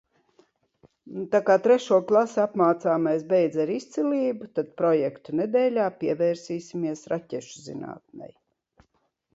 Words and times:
Tā 1.33 1.41
kā 1.49 1.57
trešo 1.67 1.99
klasi 2.11 2.39
apmācāmais 2.45 3.27
beidza 3.35 3.61
ar 3.67 3.73
izcilību, 3.75 4.49
tad 4.61 4.73
projektu 4.83 5.37
nedēļā 5.43 5.89
pievērsīsimies 6.01 7.05
raķešu 7.15 7.65
zinātnei. 7.71 8.35